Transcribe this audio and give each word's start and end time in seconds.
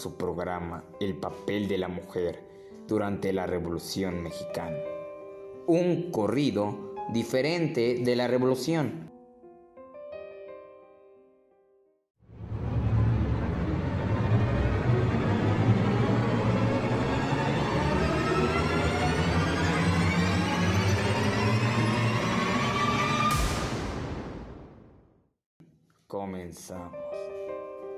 su 0.00 0.16
programa 0.16 0.82
El 0.98 1.14
papel 1.16 1.68
de 1.68 1.76
la 1.76 1.88
mujer 1.88 2.42
durante 2.88 3.34
la 3.34 3.46
Revolución 3.46 4.22
Mexicana. 4.22 4.78
Un 5.66 6.10
corrido 6.10 6.94
diferente 7.12 7.98
de 8.02 8.16
la 8.16 8.26
Revolución. 8.26 9.10
Comenzamos. 26.08 26.96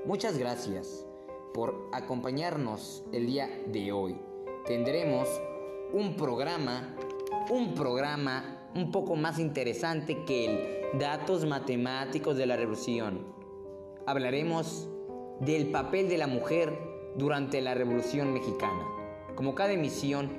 Muchas 0.05 0.37
gracias 0.37 1.07
por 1.53 1.89
acompañarnos 1.93 3.05
el 3.13 3.27
día 3.27 3.49
de 3.67 3.93
hoy. 3.93 4.17
Tendremos 4.67 5.29
un 5.93 6.17
programa, 6.17 6.95
un 7.51 7.75
programa 7.75 8.71
un 8.75 8.91
poco 8.91 9.17
más 9.17 9.39
interesante 9.39 10.25
que 10.25 10.47
el 10.47 10.99
Datos 10.99 11.45
Matemáticos 11.47 12.37
de 12.37 12.47
la 12.47 12.57
Revolución. 12.57 13.27
Hablaremos 14.07 14.89
del 15.41 15.69
papel 15.69 16.09
de 16.09 16.19
la 16.19 16.27
mujer 16.27 16.79
durante 17.17 17.61
la 17.61 17.75
Revolución 17.75 18.33
Mexicana. 18.33 18.87
Como 19.35 19.55
cada 19.55 19.73
emisión, 19.73 20.31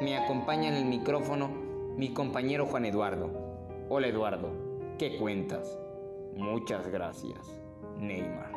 me 0.00 0.16
acompaña 0.16 0.68
en 0.68 0.74
el 0.74 0.84
micrófono 0.84 1.48
mi 1.96 2.12
compañero 2.12 2.66
Juan 2.66 2.86
Eduardo. 2.86 3.30
Hola 3.88 4.06
Eduardo, 4.06 4.50
¿qué 4.98 5.18
cuentas? 5.18 5.78
Muchas 6.34 6.88
gracias, 6.88 7.38
Neymar. 7.98 8.52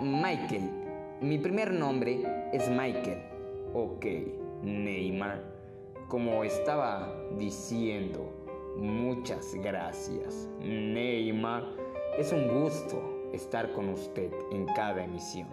Michael. 0.00 0.77
Mi 1.20 1.36
primer 1.36 1.72
nombre 1.72 2.22
es 2.52 2.68
Michael. 2.70 3.20
Ok, 3.74 4.06
Neymar. 4.62 5.42
Como 6.06 6.44
estaba 6.44 7.12
diciendo, 7.36 8.32
muchas 8.76 9.52
gracias, 9.54 10.48
Neymar. 10.60 11.64
Es 12.16 12.32
un 12.32 12.46
gusto 12.62 13.30
estar 13.32 13.72
con 13.72 13.88
usted 13.88 14.30
en 14.52 14.66
cada 14.76 15.02
emisión. 15.02 15.48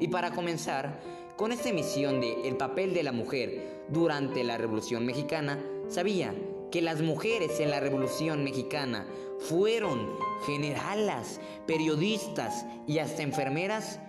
Y 0.00 0.08
para 0.08 0.32
comenzar, 0.32 1.00
con 1.36 1.52
esta 1.52 1.68
emisión 1.68 2.20
de 2.20 2.48
El 2.48 2.56
papel 2.56 2.92
de 2.92 3.04
la 3.04 3.12
mujer 3.12 3.84
durante 3.90 4.42
la 4.42 4.58
Revolución 4.58 5.06
Mexicana, 5.06 5.60
sabía 5.86 6.34
que 6.72 6.82
las 6.82 7.00
mujeres 7.00 7.60
en 7.60 7.70
la 7.70 7.78
Revolución 7.78 8.42
Mexicana 8.42 9.06
fueron 9.38 10.10
generalas, 10.46 11.40
periodistas 11.66 12.66
y 12.88 12.98
hasta 12.98 13.22
enfermeras. 13.22 14.00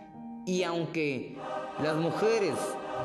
Y 0.45 0.63
aunque 0.63 1.37
las 1.81 1.95
mujeres 1.95 2.55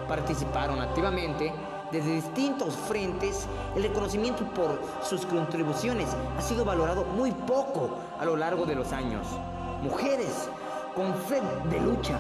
participaron 0.09 0.81
activamente 0.81 1.53
desde 1.93 2.15
distintos 2.15 2.75
frentes, 2.75 3.47
el 3.77 3.83
reconocimiento 3.85 4.45
por 4.53 4.81
sus 5.03 5.25
contribuciones 5.27 6.09
ha 6.37 6.41
sido 6.41 6.65
valorado 6.65 7.05
muy 7.05 7.33
poco 7.33 7.91
a 8.19 8.25
lo 8.25 8.37
largo 8.37 8.67
de 8.67 8.75
los 8.75 8.93
años. 8.93 9.27
Mujeres 9.83 10.49
con 10.95 11.15
sed 11.29 11.43
de 11.71 11.81
lucha 11.81 12.19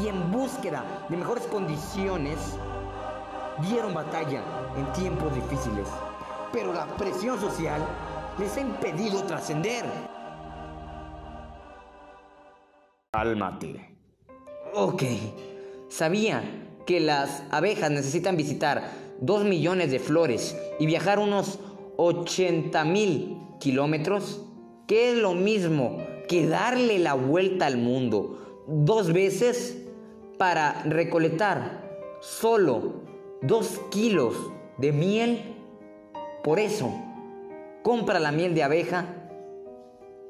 y 0.00 0.08
en 0.08 0.30
búsqueda 0.30 0.84
de 1.08 1.16
mejores 1.16 1.44
condiciones 1.46 2.38
dieron 3.62 3.94
batalla 3.94 4.42
en 4.76 4.92
tiempos 4.92 5.34
difíciles. 5.34 5.88
Pero 6.52 6.72
la 6.72 6.86
presión 6.96 7.40
social 7.40 7.80
les 8.38 8.56
ha 8.56 8.60
impedido 8.60 9.22
trascender. 9.24 9.84
Cálmate. 13.10 13.97
Ok. 14.74 15.02
Sabía 15.88 16.42
que 16.86 17.00
las 17.00 17.42
abejas 17.50 17.90
necesitan 17.90 18.36
visitar 18.36 18.90
2 19.20 19.44
millones 19.44 19.90
de 19.90 19.98
flores 19.98 20.56
y 20.78 20.86
viajar 20.86 21.18
unos 21.18 21.58
80 21.96 22.84
mil 22.84 23.38
kilómetros, 23.60 24.42
que 24.86 25.10
es 25.10 25.16
lo 25.16 25.34
mismo 25.34 25.98
que 26.28 26.46
darle 26.46 26.98
la 26.98 27.14
vuelta 27.14 27.66
al 27.66 27.78
mundo 27.78 28.64
dos 28.66 29.12
veces 29.12 29.78
para 30.36 30.82
recolectar 30.84 32.18
solo 32.20 33.02
2 33.42 33.80
kilos 33.90 34.34
de 34.76 34.92
miel. 34.92 35.56
Por 36.44 36.60
eso, 36.60 36.92
compra 37.82 38.20
la 38.20 38.32
miel 38.32 38.54
de 38.54 38.62
abeja 38.62 39.06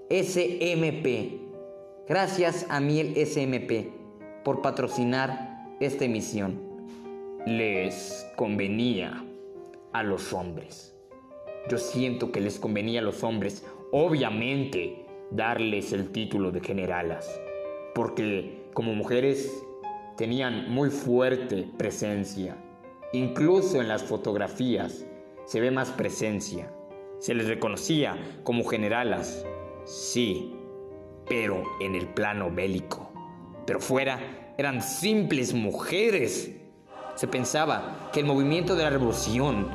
SMP. 0.09 1.41
Gracias 2.09 2.65
a 2.71 2.81
Miel 2.81 3.15
SMP 3.17 3.98
por 4.49 4.63
patrocinar 4.63 5.77
esta 5.79 6.07
emisión. 6.07 6.59
Les 7.45 8.27
convenía 8.35 9.23
a 9.93 10.03
los 10.03 10.33
hombres. 10.33 10.97
Yo 11.69 11.77
siento 11.77 12.33
que 12.33 12.41
les 12.41 12.59
convenía 12.59 13.01
a 13.01 13.03
los 13.03 13.23
hombres, 13.25 13.67
obviamente, 13.93 15.05
darles 15.31 15.93
el 15.93 16.13
título 16.13 16.51
de 16.51 16.61
generalas, 16.61 17.39
porque 17.95 18.71
como 18.73 18.95
mujeres 18.95 19.53
tenían 20.17 20.71
muy 20.71 20.89
fuerte 20.89 21.69
presencia. 21.77 22.57
Incluso 23.13 23.83
en 23.83 23.89
las 23.89 24.03
fotografías 24.03 25.05
se 25.45 25.61
ve 25.61 25.71
más 25.71 25.91
presencia. 25.91 26.73
Se 27.19 27.35
les 27.35 27.49
reconocía 27.49 28.17
como 28.45 28.65
generalas, 28.65 29.45
sí, 29.85 30.55
pero 31.29 31.63
en 31.83 31.95
el 31.95 32.09
plano 32.09 32.51
bélico. 32.51 33.08
Pero 33.69 33.81
fuera 33.81 34.19
eran 34.57 34.81
simples 34.81 35.53
mujeres. 35.53 36.51
Se 37.17 37.29
pensaba 37.29 38.09
que 38.15 38.21
el 38.21 38.25
movimiento 38.25 38.75
de 38.75 38.85
la 38.85 38.89
revolución 38.89 39.69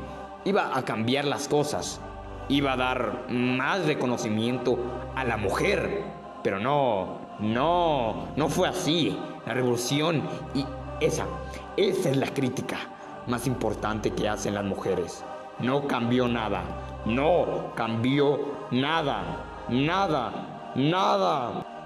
iba 0.45 0.75
a 0.75 0.83
cambiar 0.83 1.25
las 1.25 1.47
cosas, 1.47 2.01
iba 2.49 2.73
a 2.73 2.75
dar 2.75 3.25
más 3.29 3.85
reconocimiento 3.85 4.79
a 5.15 5.23
la 5.25 5.37
mujer. 5.37 6.01
Pero 6.41 6.59
no, 6.59 7.19
no, 7.37 8.29
no 8.35 8.49
fue 8.49 8.67
así. 8.67 9.15
La 9.45 9.53
revolución 9.53 10.23
y 10.55 10.65
esa, 10.99 11.27
esa 11.77 12.09
es 12.09 12.17
la 12.17 12.33
crítica 12.33 12.77
más 13.27 13.45
importante 13.45 14.09
que 14.09 14.27
hacen 14.27 14.55
las 14.55 14.65
mujeres. 14.65 15.23
No 15.59 15.87
cambió 15.87 16.27
nada, 16.27 16.63
no 17.05 17.71
cambió 17.75 18.39
nada, 18.71 19.21
nada, 19.69 20.73
nada. 20.73 21.82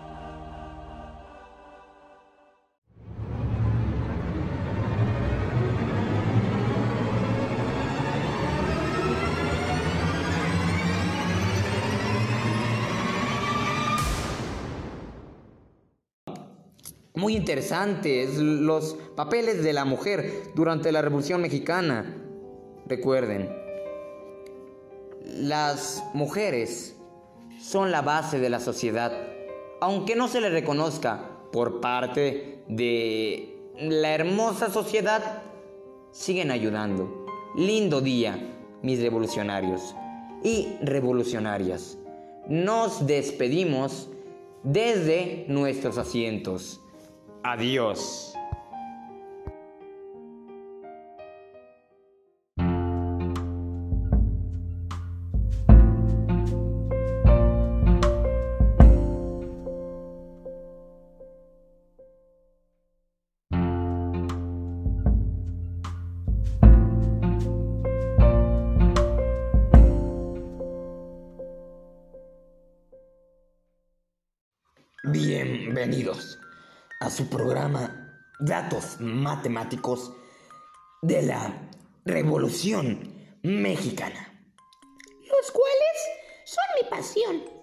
Muy 17.17 17.35
interesantes 17.35 18.37
los 18.37 18.95
papeles 19.15 19.63
de 19.63 19.73
la 19.73 19.85
mujer 19.85 20.51
durante 20.53 20.91
la 20.91 21.01
Revolución 21.01 21.41
Mexicana. 21.41 22.15
Recuerden, 22.85 23.49
las 25.25 26.03
mujeres 26.13 26.95
son 27.59 27.89
la 27.89 28.03
base 28.03 28.37
de 28.37 28.51
la 28.51 28.59
sociedad, 28.59 29.11
aunque 29.81 30.15
no 30.15 30.27
se 30.27 30.41
les 30.41 30.51
reconozca 30.51 31.31
por 31.51 31.81
parte 31.81 32.63
de 32.67 33.73
la 33.79 34.13
hermosa 34.13 34.69
sociedad, 34.69 35.41
siguen 36.11 36.51
ayudando. 36.51 37.25
Lindo 37.55 37.99
día, 37.99 38.37
mis 38.83 39.01
revolucionarios 39.01 39.95
y 40.43 40.67
revolucionarias. 40.83 41.97
Nos 42.47 43.07
despedimos 43.07 44.07
desde 44.61 45.45
nuestros 45.47 45.97
asientos. 45.97 46.81
Adiós. 47.43 48.33
Bienvenidos 75.09 76.26
a 76.99 77.09
su 77.09 77.27
programa 77.29 78.13
Datos 78.39 78.97
Matemáticos 78.99 80.13
de 81.01 81.21
la 81.23 81.69
Revolución 82.05 83.13
Mexicana, 83.43 84.33
los 85.29 85.51
cuales 85.51 85.95
son 86.45 86.63
mi 86.81 86.89
pasión. 86.89 87.57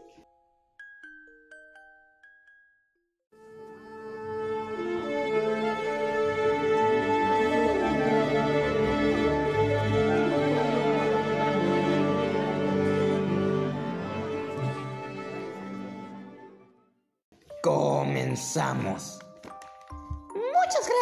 comenzamos. 18.34 19.23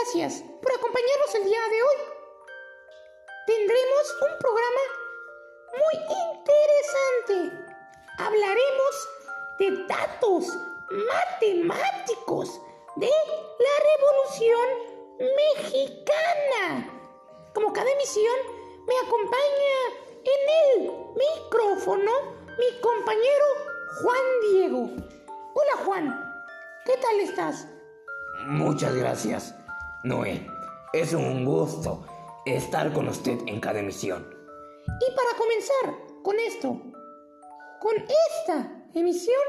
Gracias 0.02 0.42
por 0.60 0.72
acompañarnos 0.72 1.34
el 1.36 1.44
día 1.44 1.60
de 1.70 1.82
hoy. 1.82 1.96
Tendremos 3.46 4.16
un 4.20 4.38
programa 4.40 4.84
muy 5.78 5.94
interesante. 6.26 7.66
Hablaremos 8.18 9.08
de 9.60 9.86
datos 9.86 10.58
matemáticos 11.06 12.60
de 12.96 13.10
la 13.60 13.74
Revolución 13.94 14.68
Mexicana. 15.36 16.64
Como 17.54 17.72
cada 17.72 17.88
emisión, 17.92 18.34
me 18.88 19.06
acompaña 19.06 19.76
en 20.24 20.80
el 20.80 20.90
micrófono 21.14 22.10
mi 22.58 22.80
compañero 22.80 23.46
Juan 24.02 24.40
Diego. 24.50 24.90
Hola 25.54 25.84
Juan, 25.84 26.34
¿qué 26.86 26.96
tal 26.96 27.20
estás? 27.20 27.68
Muchas 28.46 28.96
gracias, 28.96 29.54
Noé. 30.04 30.44
Es 30.92 31.12
un 31.12 31.44
gusto 31.44 32.04
estar 32.44 32.92
con 32.92 33.08
usted 33.08 33.38
en 33.46 33.60
cada 33.60 33.78
emisión. 33.78 34.28
Y 35.00 35.14
para 35.14 35.38
comenzar 35.38 36.22
con 36.22 36.38
esto, 36.40 36.68
con 37.80 37.94
esta 37.96 38.84
emisión 38.94 39.42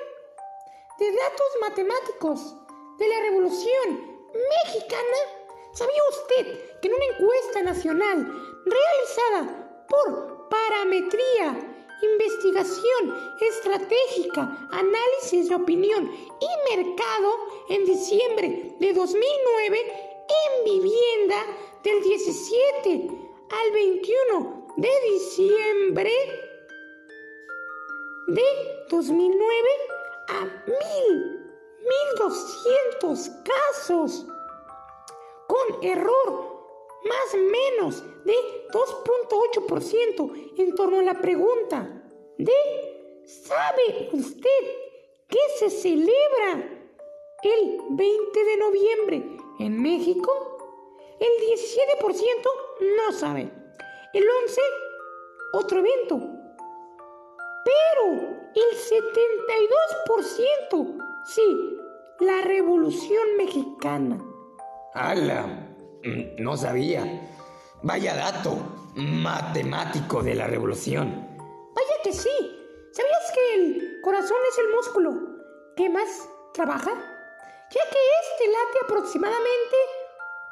de 0.99 1.11
datos 1.11 1.47
matemáticos 1.61 2.55
de 2.99 3.07
la 3.07 3.19
Revolución 3.21 4.29
Mexicana, 4.65 5.17
¿sabía 5.73 6.01
usted 6.11 6.79
que 6.81 6.87
en 6.87 6.93
una 6.93 7.05
encuesta 7.05 7.61
nacional 7.63 8.31
realizada 8.65 9.85
por 9.89 10.49
Parametría 10.49 11.73
investigación 12.03 13.35
estratégica, 13.39 14.67
análisis 14.71 15.49
de 15.49 15.55
opinión 15.55 16.11
y 16.11 16.75
mercado 16.75 17.37
en 17.69 17.85
diciembre 17.85 18.75
de 18.79 18.93
2009 18.93 20.12
en 20.29 20.65
vivienda 20.65 21.45
del 21.83 22.01
17 22.01 23.09
al 23.49 23.71
21 23.73 24.67
de 24.77 24.89
diciembre 25.11 26.11
de 28.27 28.43
2009 28.89 29.69
a 30.29 30.41
1000, 31.05 31.43
1200 32.17 33.29
casos 33.43 34.25
con 35.47 35.83
error 35.83 36.53
más 37.03 37.35
menos 37.35 38.03
de 38.23 38.35
2.8% 38.71 40.53
en 40.57 40.75
torno 40.75 40.99
a 40.99 41.03
la 41.03 41.19
pregunta 41.19 42.03
de 42.37 43.23
¿sabe 43.25 44.09
usted 44.13 44.47
qué 45.27 45.39
se 45.59 45.69
celebra 45.69 46.69
el 47.43 47.81
20 47.89 48.43
de 48.45 48.57
noviembre 48.57 49.42
en 49.59 49.81
México? 49.81 50.31
El 51.19 51.27
17% 51.27 52.97
no 52.97 53.11
sabe. 53.11 53.51
El 54.13 54.23
11 54.43 54.61
otro 55.53 55.79
evento. 55.79 56.19
Pero 57.65 58.05
el 58.55 58.77
72% 60.71 60.97
sí, 61.25 61.77
la 62.19 62.41
Revolución 62.41 63.37
Mexicana. 63.37 64.21
¡Hala! 64.93 65.69
Mm, 66.03 66.41
no 66.41 66.57
sabía. 66.57 67.29
Vaya 67.81 68.15
dato 68.15 68.57
matemático 68.95 70.21
de 70.21 70.35
la 70.35 70.47
revolución. 70.47 71.27
Vaya 71.37 71.95
que 72.03 72.13
sí. 72.13 72.29
¿Sabías 72.91 73.31
que 73.33 73.55
el 73.55 74.01
corazón 74.01 74.37
es 74.51 74.57
el 74.59 74.69
músculo 74.75 75.13
que 75.75 75.89
más 75.89 76.29
trabaja? 76.53 76.91
Ya 77.73 77.81
que 77.89 77.97
este 78.21 78.45
late 78.51 78.77
aproximadamente 78.83 79.77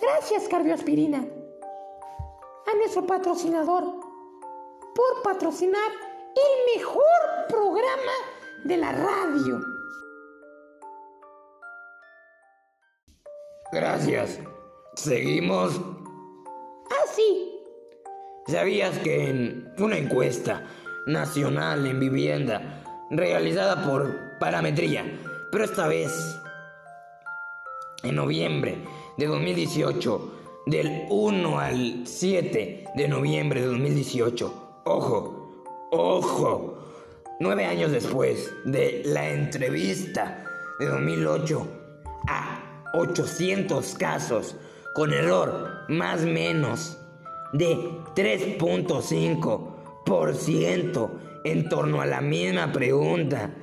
Gracias, 0.00 0.48
cardioaspirina 0.48 1.18
a 1.18 2.76
nuestro 2.76 3.06
patrocinador 3.06 3.84
por 4.94 5.22
patrocinar 5.22 5.90
el 6.34 6.78
mejor 6.78 7.02
programa 7.48 8.12
de 8.64 8.76
la 8.76 8.92
radio. 8.92 9.60
Gracias. 13.72 14.40
Seguimos. 14.94 15.80
Ah, 16.90 17.06
sí. 17.14 17.60
¿Sabías 18.46 18.98
que 18.98 19.28
en 19.28 19.74
una 19.78 19.98
encuesta 19.98 20.62
nacional 21.06 21.86
en 21.86 22.00
vivienda 22.00 22.82
realizada 23.10 23.84
por 23.84 24.38
Parametría, 24.38 25.04
pero 25.50 25.64
esta 25.64 25.86
vez 25.86 26.12
en 28.02 28.14
noviembre 28.14 28.76
de 29.16 29.26
2018, 29.26 30.32
del 30.66 31.06
1 31.08 31.58
al 31.58 32.06
7 32.06 32.84
de 32.94 33.08
noviembre 33.08 33.60
de 33.60 33.66
2018. 33.68 34.82
Ojo, 34.84 35.64
ojo. 35.90 36.78
Nueve 37.38 37.66
años 37.66 37.92
después 37.92 38.50
de 38.64 39.02
la 39.04 39.28
entrevista 39.28 40.42
de 40.80 40.86
2008 40.86 41.66
a 42.28 42.82
800 42.94 43.94
casos 43.94 44.56
con 44.94 45.12
error 45.12 45.84
más 45.88 46.22
menos 46.22 46.98
de 47.52 47.76
3.5% 48.14 51.10
en 51.44 51.68
torno 51.68 52.00
a 52.00 52.06
la 52.06 52.20
misma 52.20 52.72
pregunta 52.72 53.54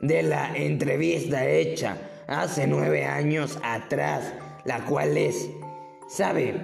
de 0.00 0.22
la 0.22 0.56
entrevista 0.56 1.46
hecha 1.48 2.11
hace 2.32 2.66
nueve 2.66 3.04
años 3.04 3.58
atrás, 3.62 4.32
la 4.64 4.84
cual 4.84 5.16
es 5.16 5.48
¿Sabe 6.12 6.54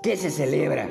qué 0.00 0.16
se 0.16 0.30
celebra 0.30 0.86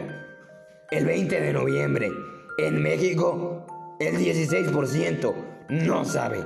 el 0.91 1.05
20 1.05 1.39
de 1.39 1.53
noviembre 1.53 2.11
en 2.57 2.83
México? 2.83 3.65
El 4.01 4.17
16% 4.17 5.33
no 5.69 6.03
sabe. 6.03 6.43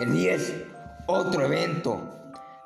El 0.00 0.12
10, 0.12 0.54
otro 1.06 1.46
evento. 1.46 2.02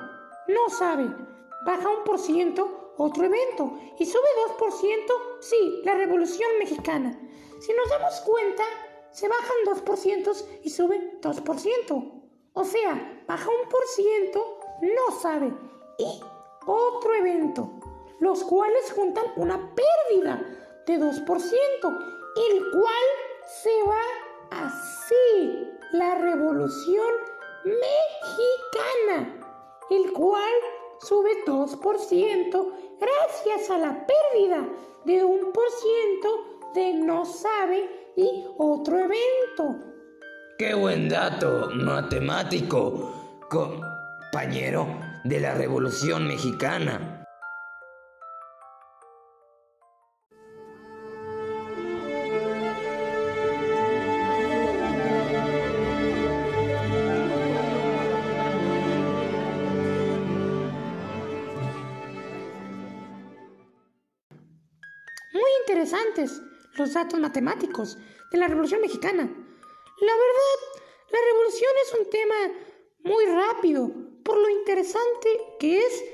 no 0.49 0.69
sabe. 0.69 1.09
Baja 1.65 1.89
un 1.89 2.05
por 2.05 2.19
ciento 2.19 2.95
otro 2.97 3.25
evento 3.25 3.79
y 3.99 4.07
sube 4.07 4.29
2%, 4.59 5.41
sí, 5.41 5.83
la 5.85 5.95
Revolución 5.95 6.51
Mexicana. 6.59 7.19
Si 7.61 7.73
nos 7.73 7.89
damos 7.89 8.21
cuenta, 8.21 8.65
se 9.11 9.29
bajan 9.29 9.85
2% 9.85 10.45
y 10.65 10.71
suben 10.71 11.21
2%. 11.21 12.23
O 12.55 12.65
sea, 12.65 13.25
baja 13.27 13.49
un 13.49 13.69
por 13.69 13.87
ciento, 13.87 14.59
no 14.83 15.21
sabe. 15.21 15.53
Y 15.99 16.21
otro 16.67 17.15
evento, 17.15 17.71
los 18.21 18.43
cuales 18.45 18.93
juntan 18.93 19.25
una 19.37 19.75
pérdida 19.75 20.83
de 20.87 20.99
2%, 20.99 21.25
el 22.37 22.71
cual 22.73 23.32
se 23.47 23.71
va 23.87 24.67
así, 24.67 25.69
la 25.93 26.15
Revolución 26.17 27.15
Mexicana 27.65 29.43
el 29.93 30.13
cual 30.13 30.53
sube 31.01 31.45
2% 31.47 32.73
gracias 33.01 33.71
a 33.71 33.79
la 33.79 34.07
pérdida 34.07 34.67
de 35.05 35.25
un 35.25 35.53
por 35.53 35.65
ciento 35.71 36.71
de 36.75 36.95
no 36.95 37.25
sabe 37.25 38.13
y 38.17 38.45
otro 38.59 38.99
evento. 38.99 39.77
¡Qué 40.59 40.75
buen 40.75 41.09
dato 41.09 41.71
matemático, 41.75 43.39
compañero 43.51 44.87
de 45.25 45.41
la 45.41 45.55
Revolución 45.55 46.27
Mexicana! 46.27 47.22
Interesantes 66.13 66.43
los 66.77 66.93
datos 66.95 67.21
matemáticos 67.21 67.99
de 68.31 68.39
la 68.39 68.49
Revolución 68.49 68.81
Mexicana. 68.81 69.23
La 69.23 70.13
verdad, 70.13 70.83
la 71.11 71.19
revolución 71.31 71.71
es 71.85 71.95
un 72.01 72.11
tema 72.11 72.35
muy 73.05 73.27
rápido, 73.27 73.91
por 74.25 74.39
lo 74.39 74.49
interesante 74.49 75.29
que 75.59 75.79
es, 75.79 76.05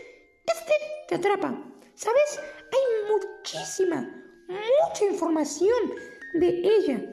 este 0.47 0.73
te 1.09 1.15
atrapa. 1.15 1.65
¿Sabes? 1.95 2.41
Hay 2.73 3.13
muchísima, 3.13 4.09
mucha 4.49 5.05
información 5.05 5.95
de 6.35 6.49
ella. 6.49 7.05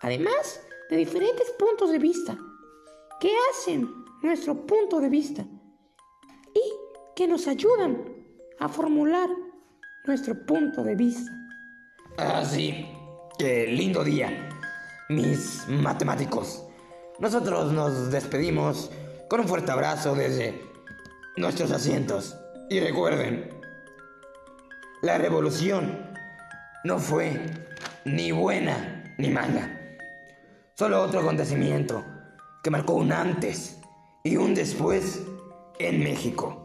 Además 0.00 0.60
de 0.90 0.96
diferentes 0.96 1.50
puntos 1.52 1.90
de 1.90 1.98
vista 1.98 2.36
que 3.20 3.32
hacen 3.50 3.88
nuestro 4.22 4.66
punto 4.66 5.00
de 5.00 5.08
vista 5.08 5.44
y 6.54 6.62
que 7.16 7.26
nos 7.26 7.46
ayudan 7.46 8.04
a 8.58 8.68
formular 8.68 9.30
nuestro 10.06 10.34
punto 10.46 10.82
de 10.82 10.94
vista. 10.94 11.41
Ah, 12.18 12.44
sí. 12.44 12.86
Qué 13.38 13.66
lindo 13.66 14.04
día, 14.04 14.48
mis 15.08 15.66
matemáticos. 15.68 16.64
Nosotros 17.18 17.72
nos 17.72 18.10
despedimos 18.10 18.90
con 19.28 19.40
un 19.40 19.48
fuerte 19.48 19.72
abrazo 19.72 20.14
desde 20.14 20.62
nuestros 21.36 21.70
asientos. 21.72 22.36
Y 22.68 22.80
recuerden, 22.80 23.48
la 25.00 25.16
revolución 25.16 26.12
no 26.84 26.98
fue 26.98 27.40
ni 28.04 28.30
buena 28.30 29.14
ni 29.16 29.30
mala. 29.30 29.96
Solo 30.74 31.02
otro 31.02 31.20
acontecimiento 31.20 32.04
que 32.62 32.70
marcó 32.70 32.94
un 32.94 33.12
antes 33.12 33.78
y 34.22 34.36
un 34.36 34.54
después 34.54 35.22
en 35.78 36.00
México. 36.00 36.61